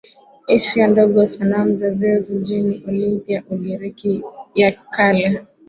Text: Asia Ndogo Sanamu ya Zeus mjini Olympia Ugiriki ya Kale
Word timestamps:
Asia 0.47 0.87
Ndogo 0.87 1.25
Sanamu 1.25 1.77
ya 1.79 1.93
Zeus 1.93 2.29
mjini 2.29 2.83
Olympia 2.87 3.43
Ugiriki 3.49 4.23
ya 4.55 4.71
Kale 4.71 5.41